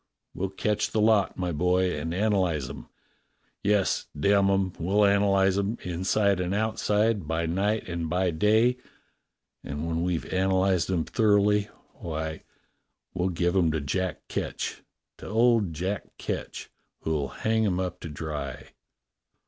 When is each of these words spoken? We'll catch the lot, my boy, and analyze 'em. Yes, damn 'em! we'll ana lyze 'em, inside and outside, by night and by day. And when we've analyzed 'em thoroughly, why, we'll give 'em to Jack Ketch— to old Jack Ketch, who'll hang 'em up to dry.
We'll 0.33 0.49
catch 0.49 0.89
the 0.89 0.99
lot, 0.99 1.37
my 1.37 1.51
boy, 1.51 1.95
and 1.95 2.11
analyze 2.11 2.67
'em. 2.67 2.87
Yes, 3.61 4.07
damn 4.19 4.49
'em! 4.49 4.73
we'll 4.79 5.05
ana 5.05 5.27
lyze 5.29 5.59
'em, 5.59 5.77
inside 5.83 6.39
and 6.39 6.55
outside, 6.55 7.27
by 7.27 7.45
night 7.45 7.87
and 7.87 8.09
by 8.09 8.31
day. 8.31 8.77
And 9.63 9.85
when 9.85 10.01
we've 10.01 10.25
analyzed 10.33 10.89
'em 10.89 11.03
thoroughly, 11.03 11.69
why, 11.93 12.41
we'll 13.13 13.29
give 13.29 13.55
'em 13.55 13.69
to 13.73 13.79
Jack 13.79 14.27
Ketch— 14.27 14.81
to 15.19 15.27
old 15.27 15.71
Jack 15.71 16.17
Ketch, 16.17 16.71
who'll 17.01 17.27
hang 17.27 17.63
'em 17.67 17.79
up 17.79 17.99
to 17.99 18.09
dry. 18.09 18.69